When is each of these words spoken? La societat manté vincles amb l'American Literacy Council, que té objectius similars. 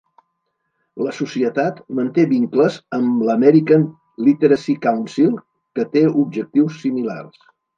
La 1.07 1.11
societat 1.17 1.77
manté 1.99 2.23
vincles 2.31 2.79
amb 2.99 3.21
l'American 3.29 3.85
Literacy 4.29 4.77
Council, 4.89 5.39
que 5.77 5.89
té 5.95 6.07
objectius 6.27 6.81
similars. 6.87 7.49